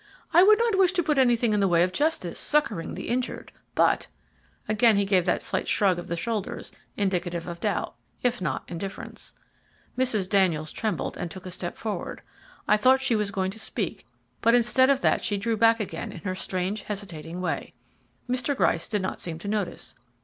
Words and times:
I 0.33 0.41
would 0.41 0.57
not 0.57 0.79
wish 0.79 0.93
to 0.93 1.03
put 1.03 1.19
anything 1.19 1.53
in 1.53 1.59
the 1.59 1.67
way 1.67 1.83
of 1.83 1.91
justice 1.93 2.39
succoring 2.39 2.95
the 2.95 3.07
injured. 3.07 3.51
But" 3.75 4.07
again 4.67 4.97
he 4.97 5.05
gave 5.05 5.27
that 5.27 5.43
slight 5.43 5.67
shrug 5.67 5.99
of 5.99 6.07
the 6.07 6.15
shoulders, 6.15 6.71
indicative 6.97 7.45
of 7.45 7.59
doubt, 7.59 7.93
if 8.23 8.41
not 8.41 8.63
indifference. 8.67 9.33
Mrs. 9.95 10.27
Daniels 10.27 10.71
trembled, 10.71 11.17
and 11.17 11.29
took 11.29 11.45
a 11.45 11.51
step 11.51 11.77
forward. 11.77 12.23
I 12.67 12.77
thought 12.77 13.03
she 13.03 13.15
was 13.15 13.29
going 13.29 13.51
to 13.51 13.59
speak, 13.59 14.07
but 14.41 14.55
instead 14.55 14.89
of 14.89 15.01
that 15.01 15.23
she 15.23 15.37
drew 15.37 15.55
back 15.55 15.79
again 15.79 16.11
in 16.11 16.21
her 16.21 16.33
strange 16.33 16.81
hesitating 16.81 17.39
way. 17.39 17.75
Mr. 18.27 18.55
Gryce 18.55 18.87
did 18.87 19.03
not 19.03 19.19
seem 19.19 19.37
to 19.37 19.47
notice. 19.47 19.93